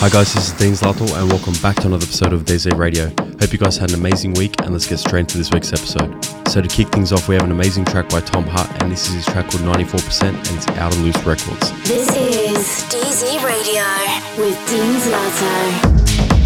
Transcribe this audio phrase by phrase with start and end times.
[0.00, 3.10] Hi guys, this is Dean Zlato and welcome back to another episode of DZ Radio.
[3.38, 6.24] Hope you guys had an amazing week and let's get straight into this week's episode.
[6.48, 9.08] So to kick things off, we have an amazing track by Tom Hutt and this
[9.08, 11.70] is his track called 94% and it's out of Loose Records.
[11.86, 13.84] This is DZ Radio
[14.42, 16.39] with Dean Zlato.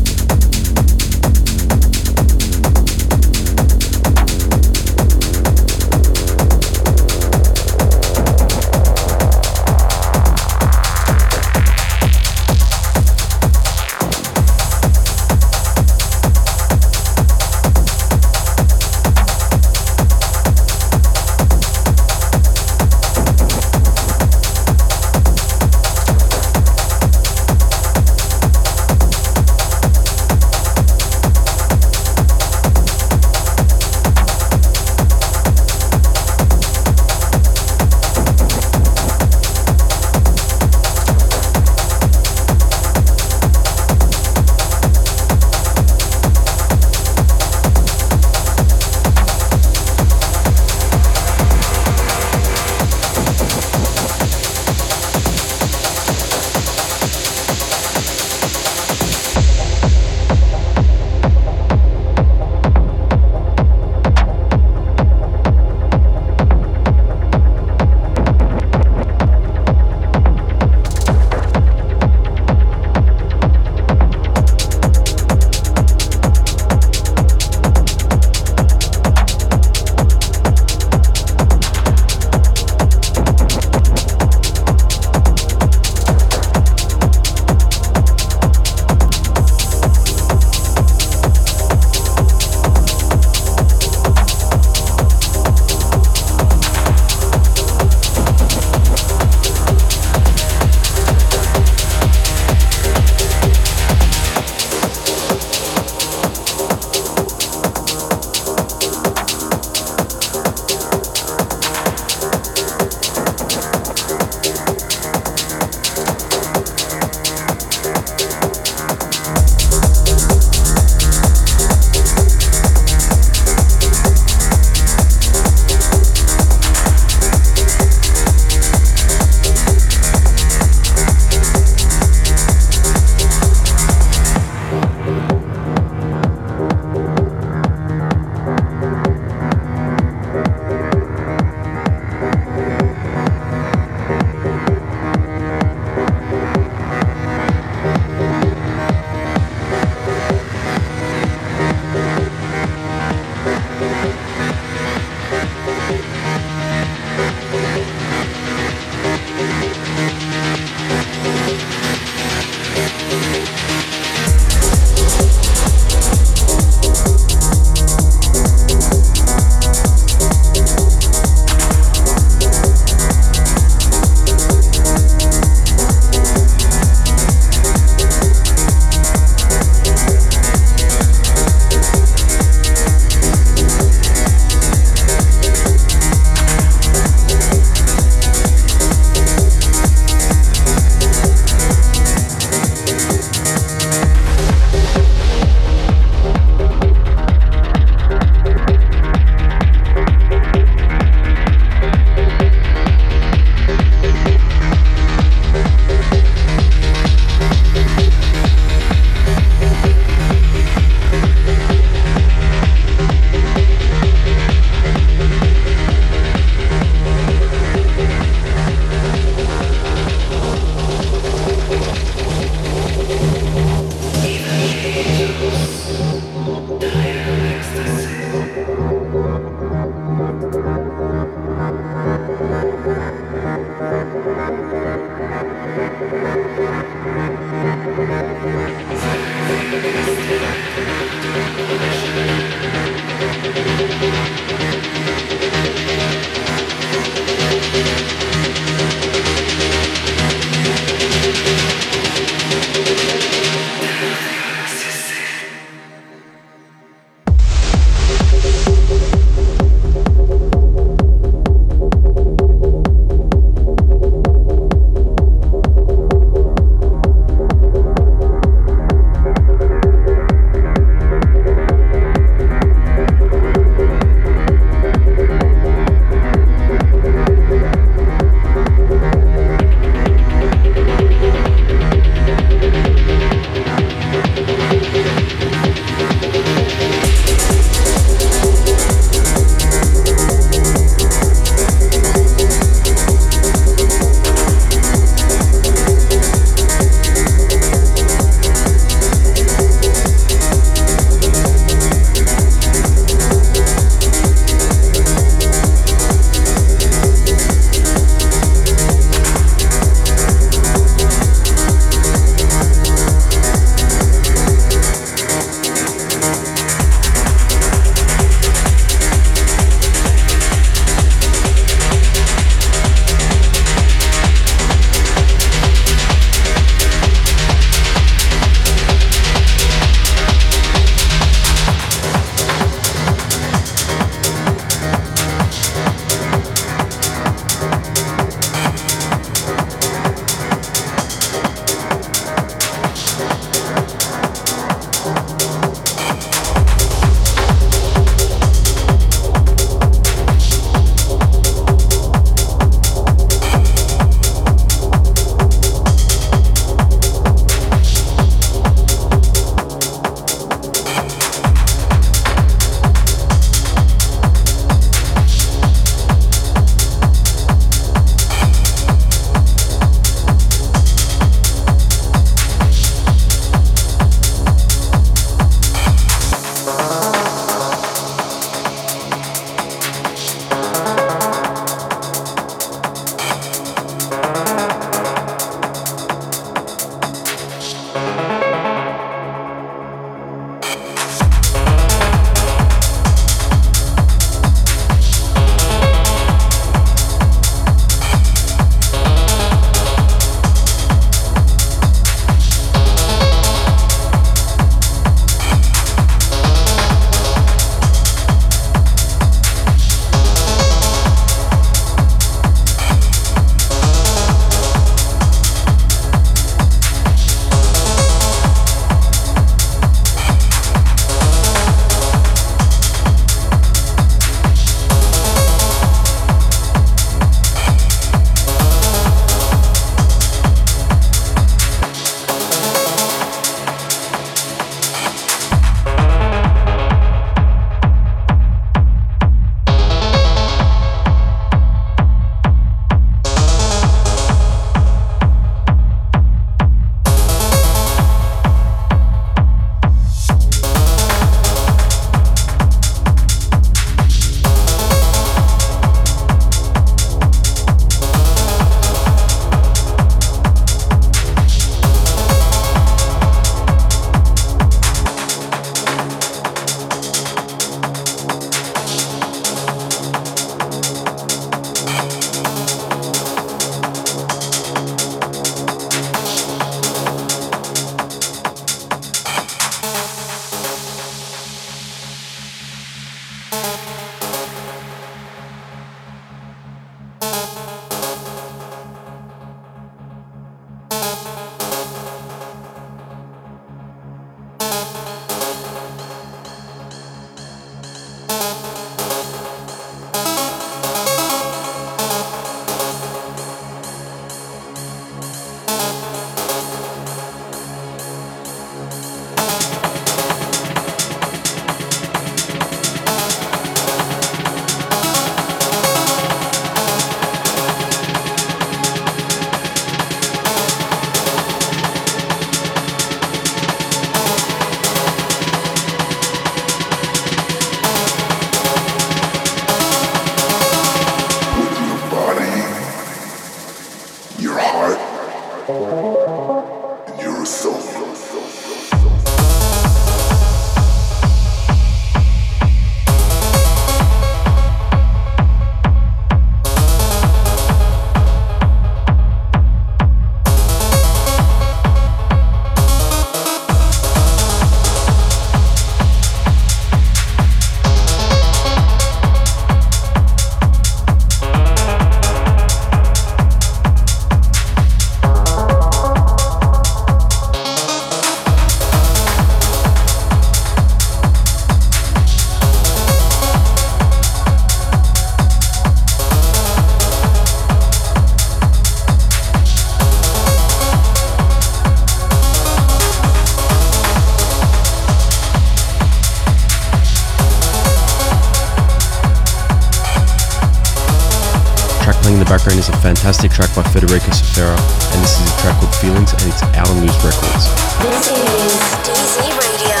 [593.12, 594.74] Fantastic track by Federico Sferra,
[595.12, 597.68] and this is a track called Feelings, and it's out on Loose Records.
[598.00, 598.72] This is
[599.04, 600.00] DZ Radio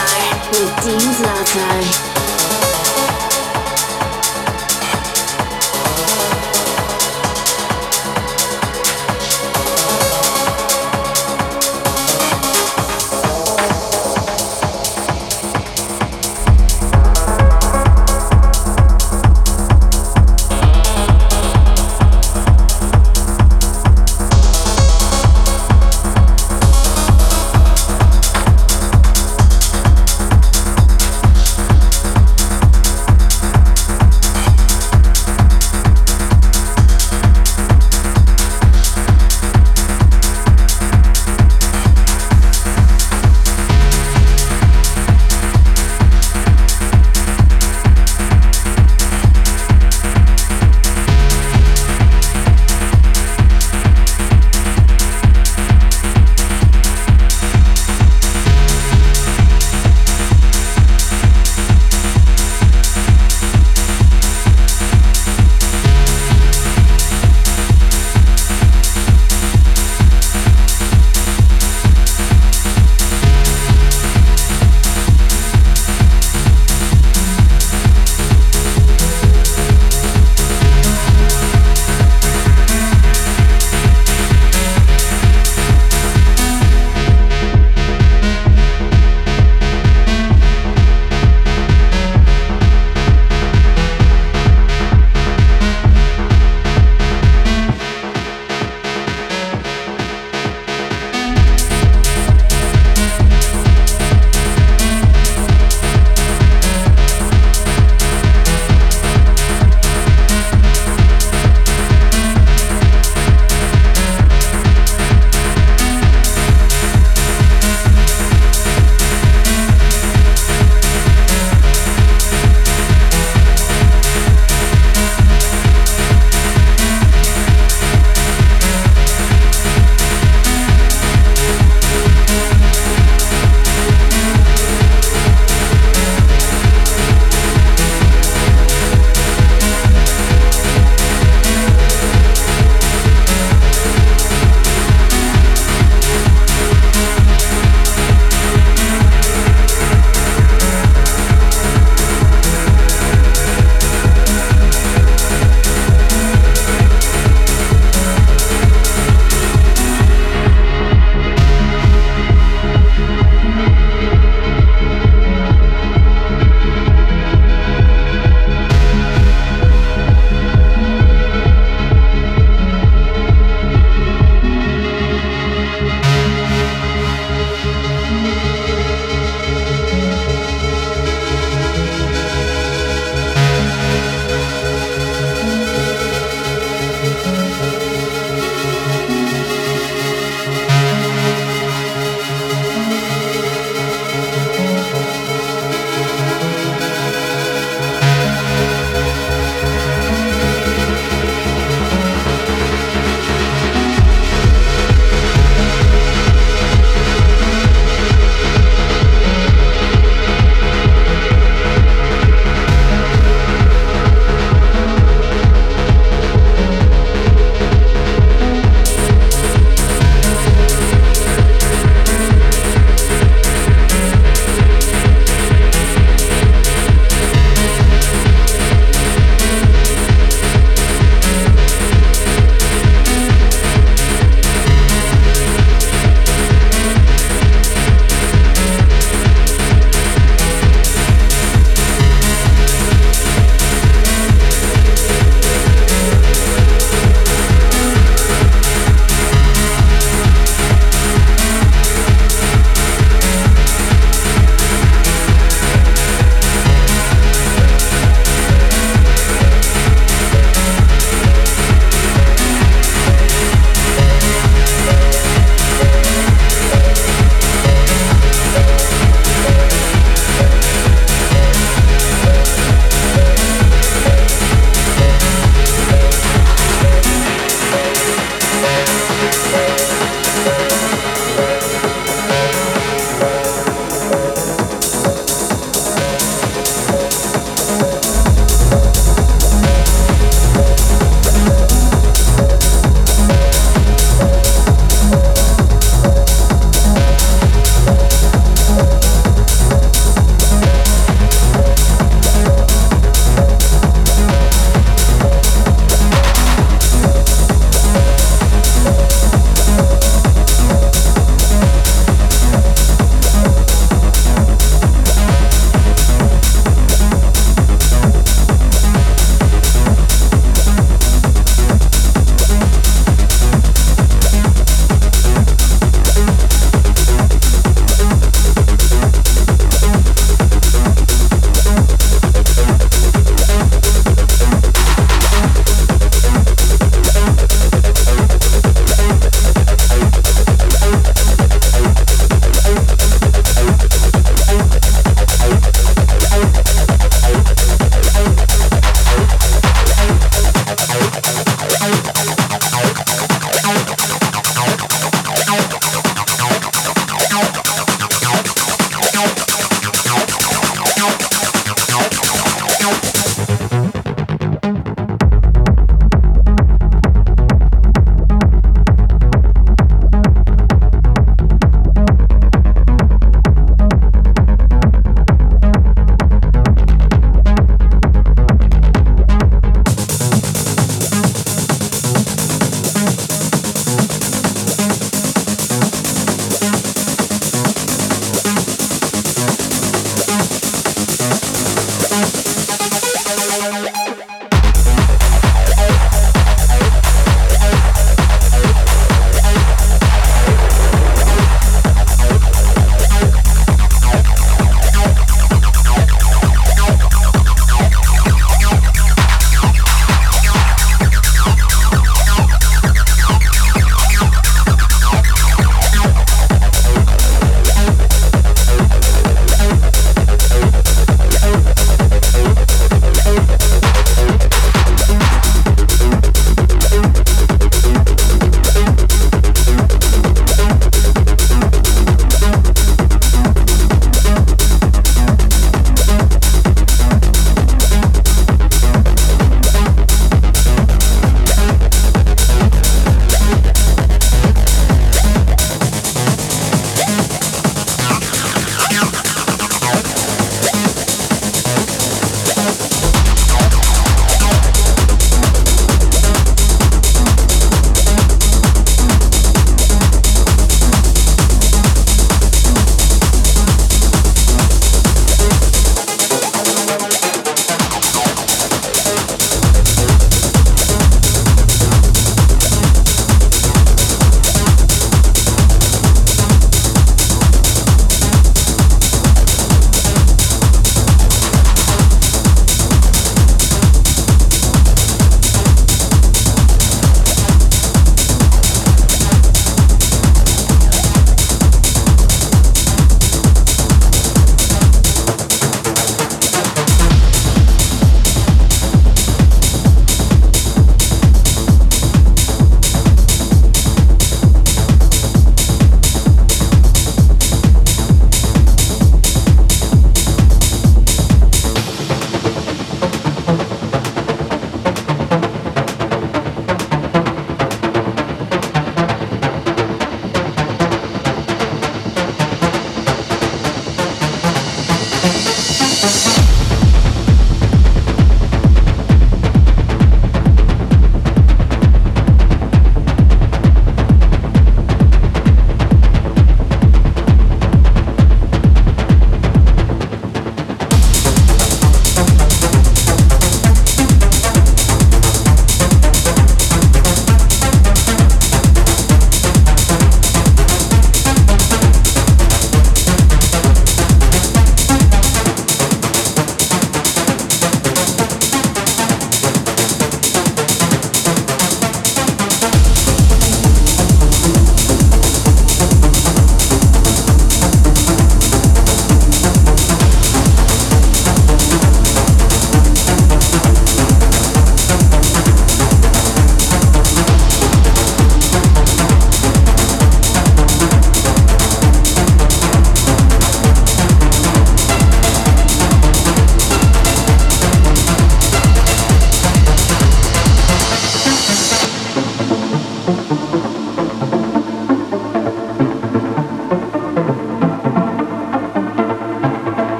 [0.50, 2.11] with Dean Zlato.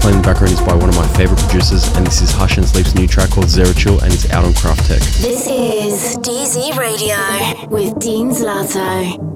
[0.00, 2.56] Playing in the background is by one of my favorite producers, and this is Hush
[2.56, 5.00] and Sleep's new track called Zero Chill, and it's out on Craft Tech.
[5.20, 9.30] This is DZ Radio with Dean Zlato.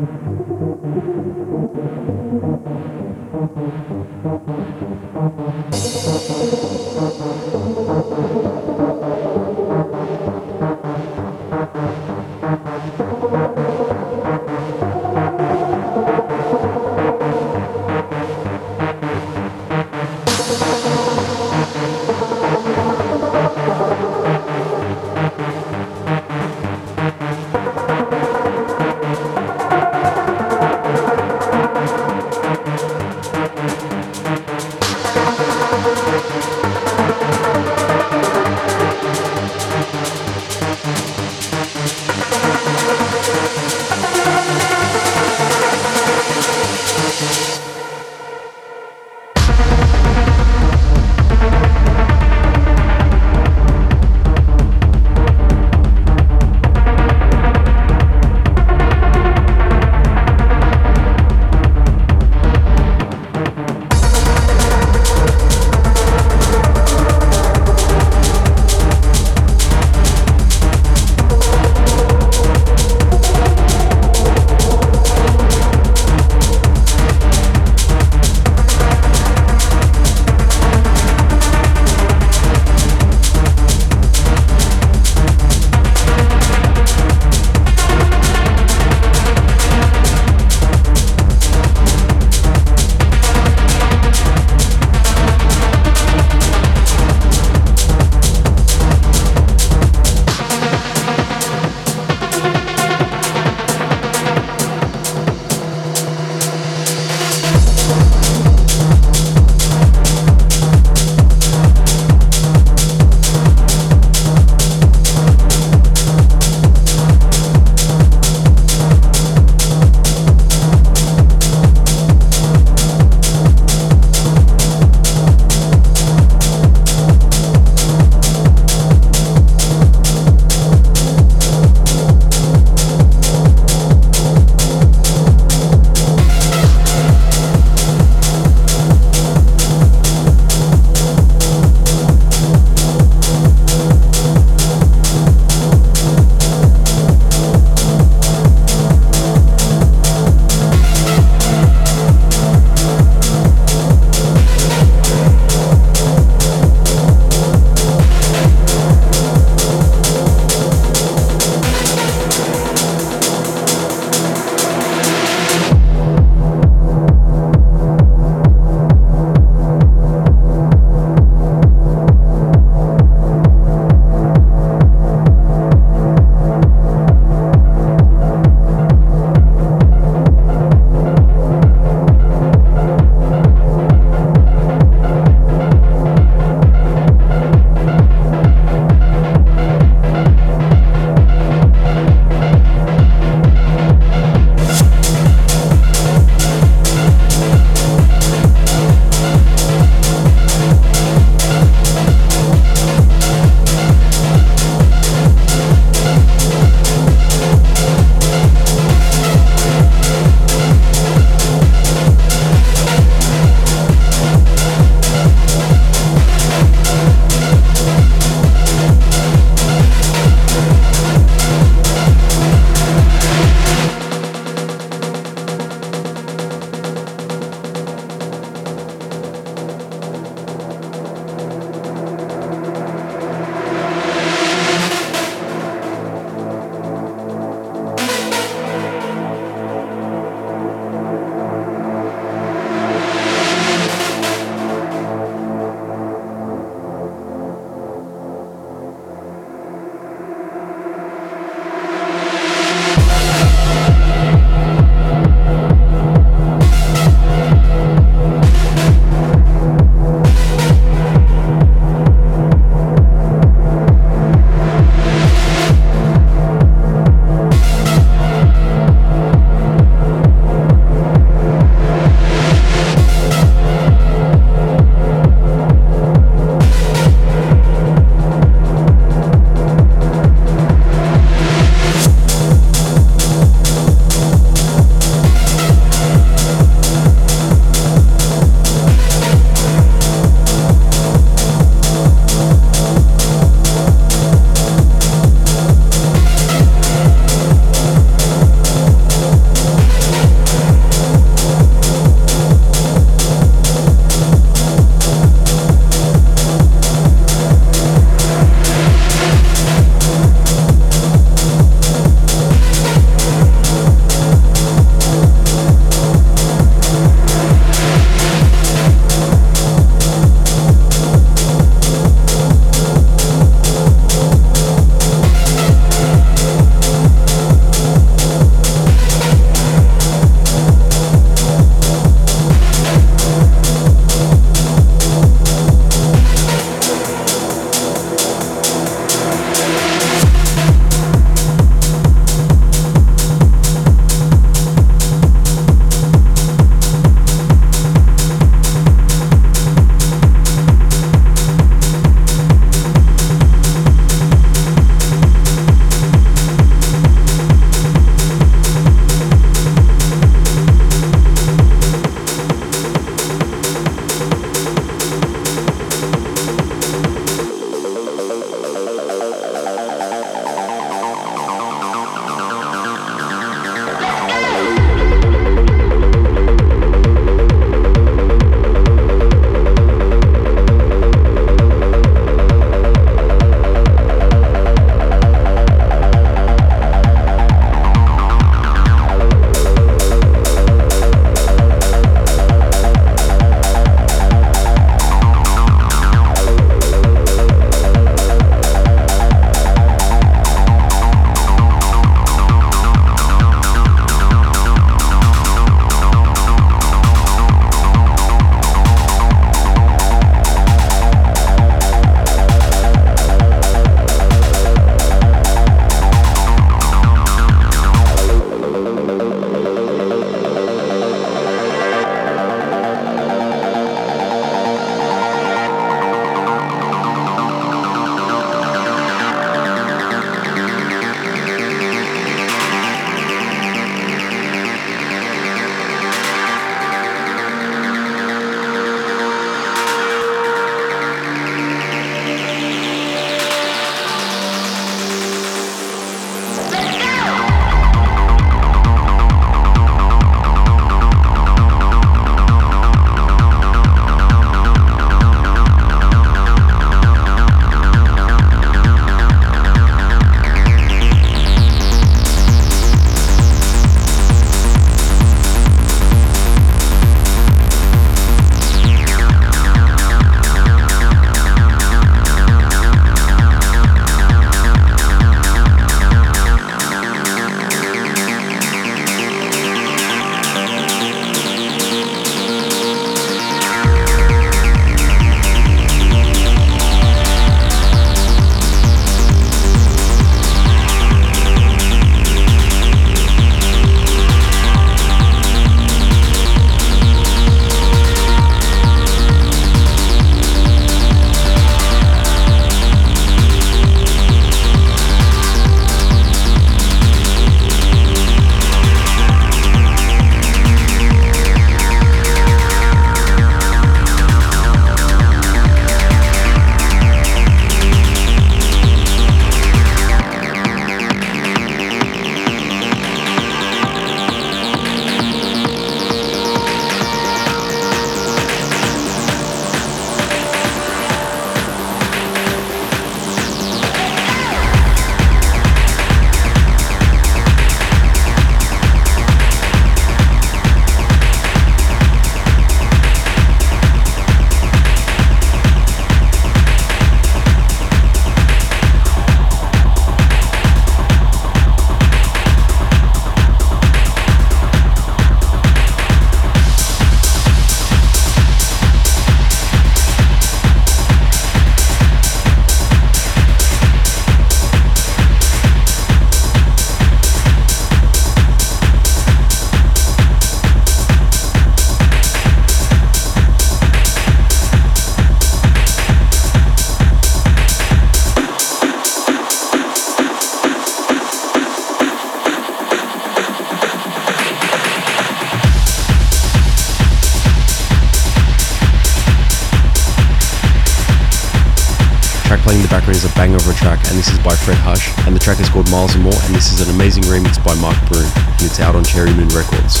[593.44, 595.90] Banger of a track, and this is by Fred Hush, and the track is called
[595.90, 598.96] Miles and More, and this is an amazing remix by Mark Broom, and it's out
[598.96, 600.00] on Cherry Moon Records.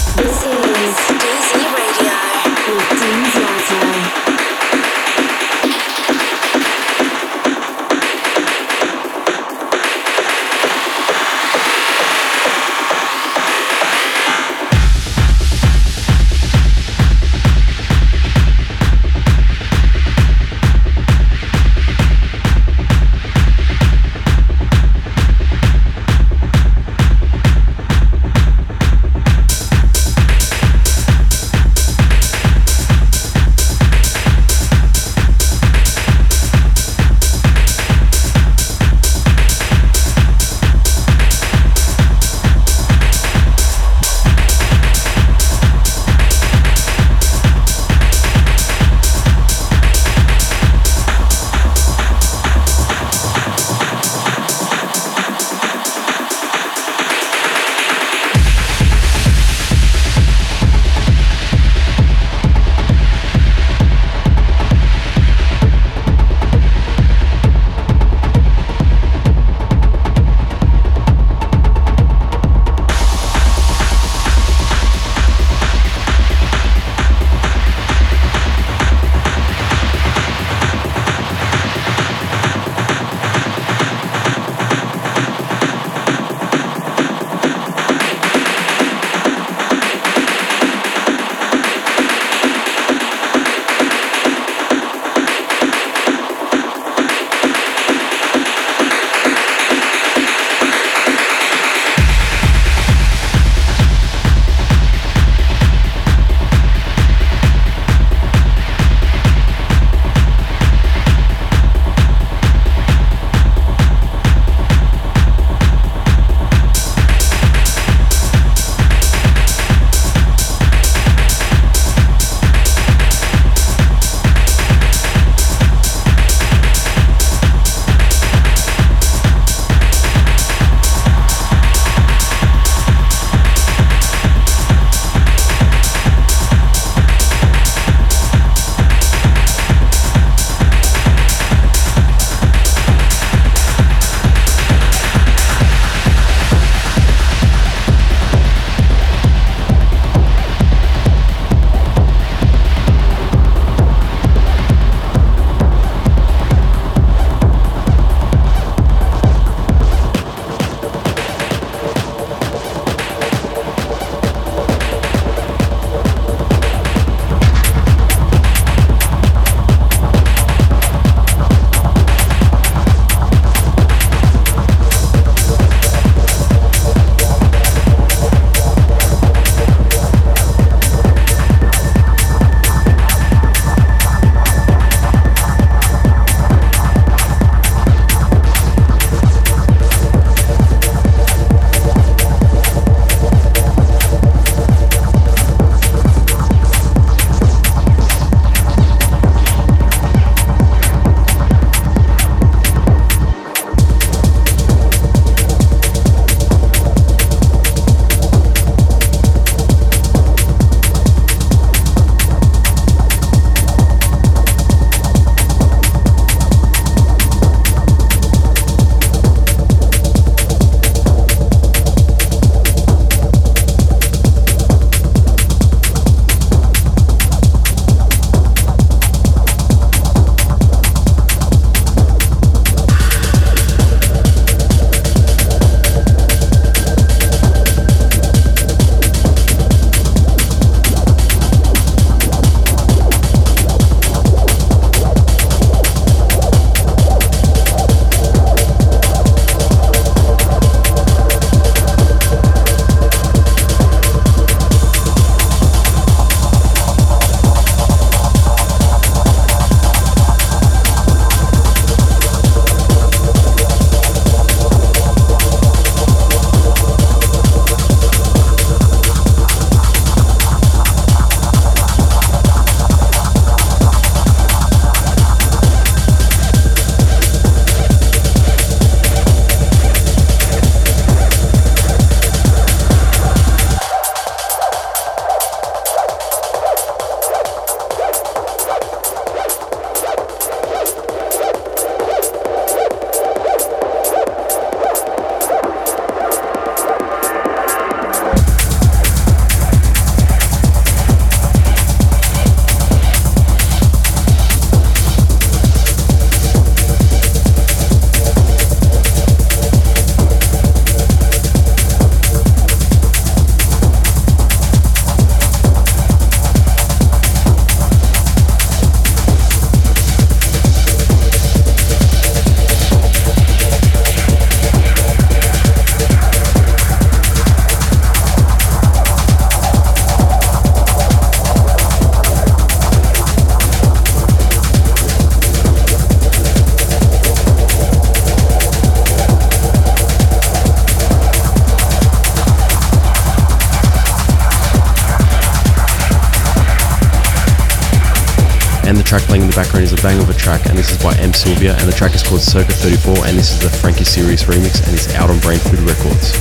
[349.14, 351.14] Track playing in the background is a bang of a track, and this is by
[351.18, 354.42] M Sylvia, and the track is called Circa 34, and this is the Frankie Serious
[354.42, 356.34] remix, and it's out on Brain Food Records.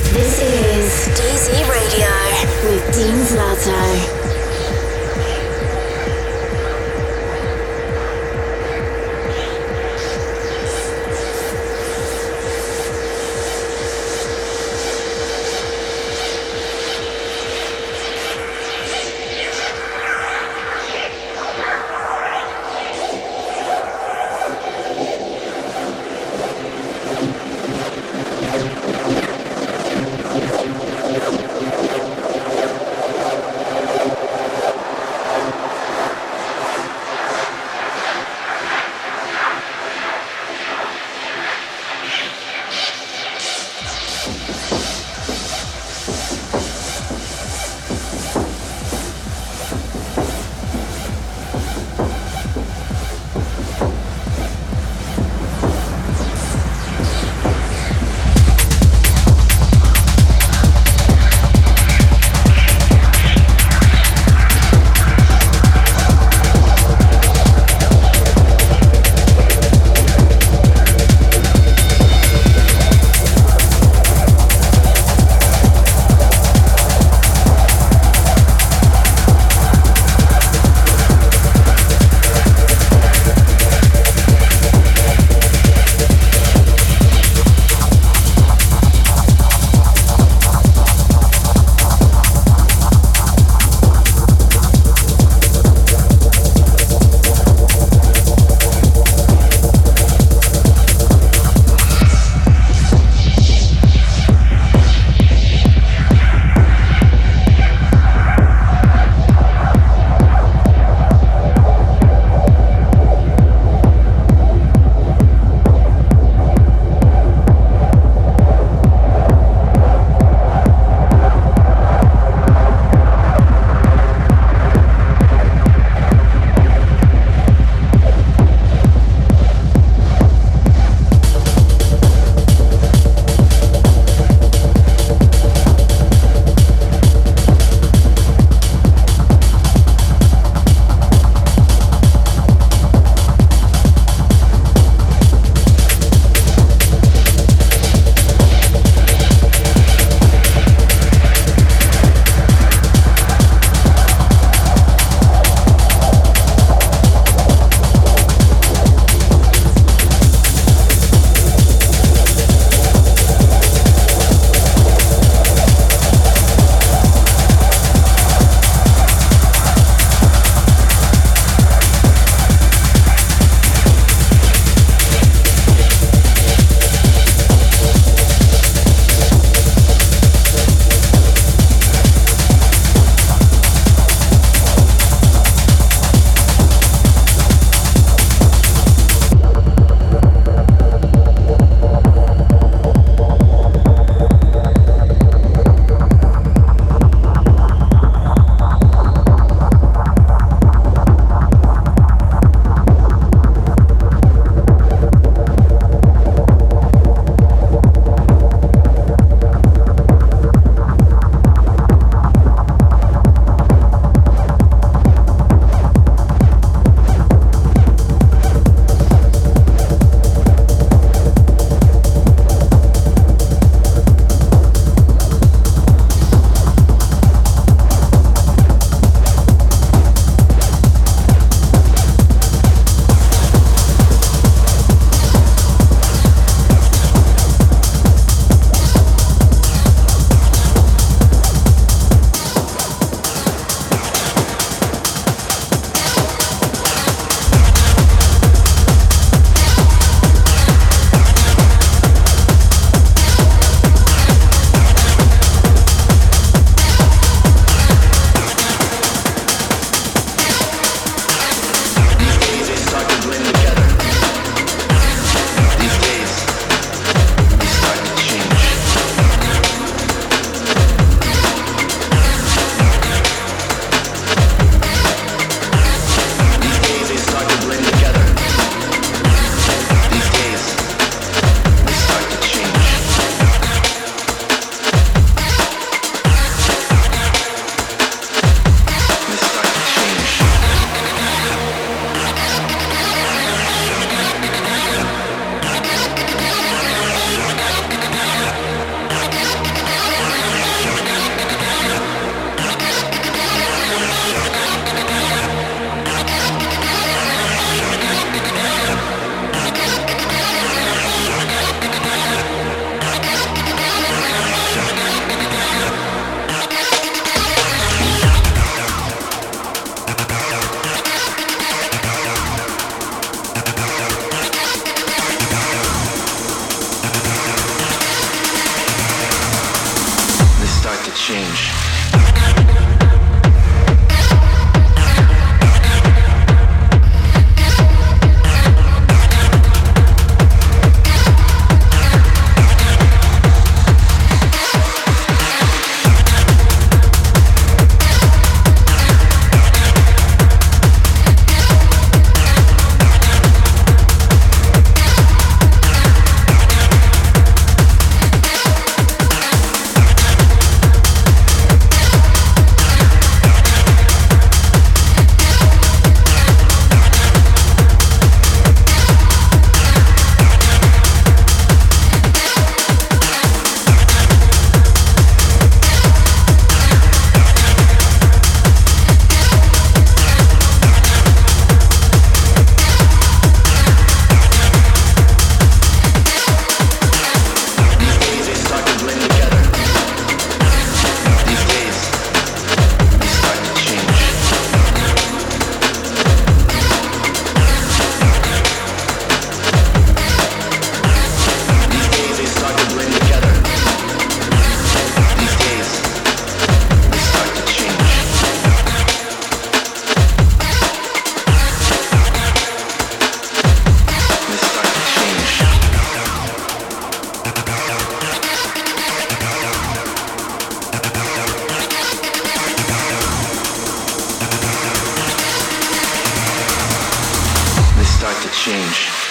[428.63, 429.22] Change.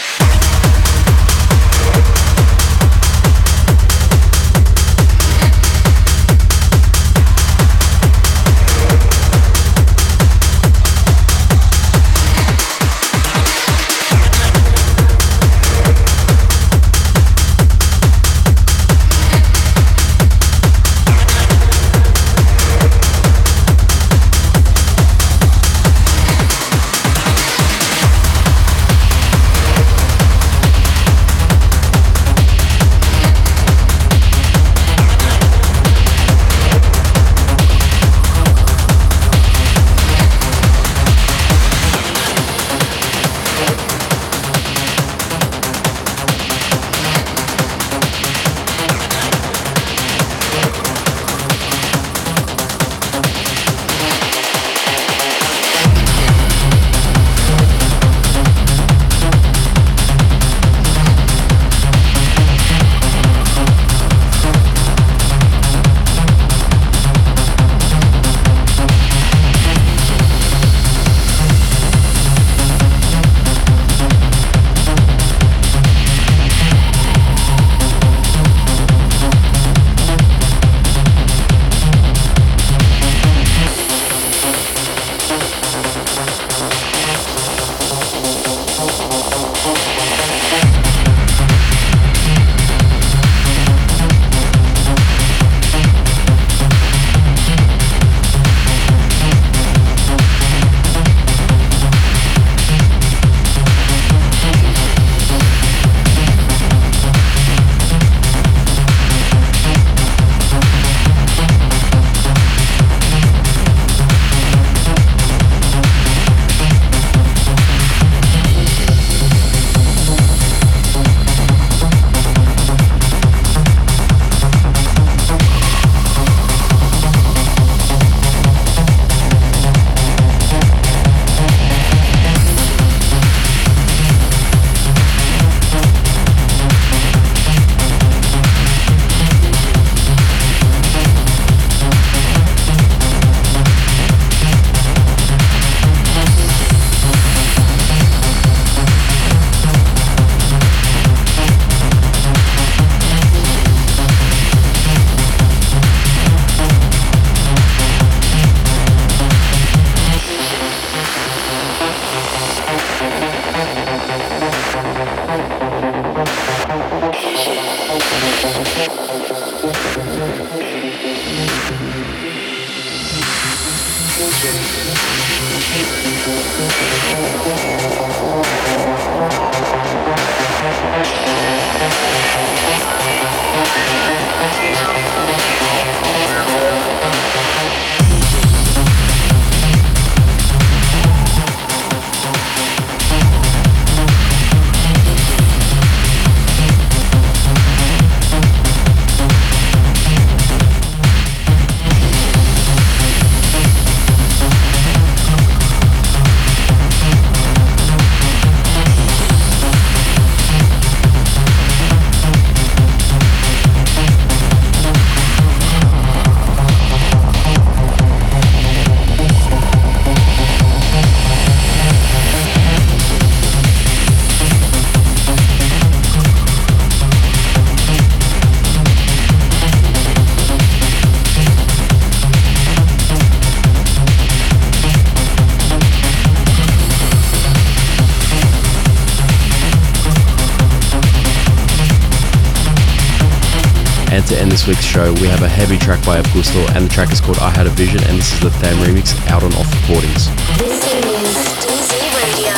[244.33, 247.39] This week's show, we have a heavy track by Avgusto, and the track is called
[247.39, 250.29] I Had a Vision, and this is the Tham remix out on Off Recordings.
[250.59, 252.53] This is DZ Radio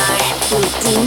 [0.51, 1.05] with Dean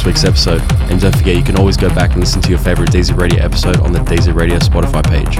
[0.00, 0.62] this week's episode.
[0.90, 3.42] And don't forget, you can always go back and listen to your favorite DZ Radio
[3.42, 5.36] episode on the DZ Radio Spotify page.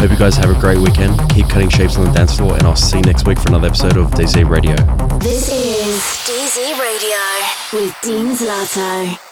[0.00, 1.18] Hope you guys have a great weekend.
[1.30, 3.68] Keep cutting shapes on the dance floor, and I'll see you next week for another
[3.68, 4.76] episode of DZ Radio.
[5.18, 9.27] This is DZ Radio with Dean Zlato.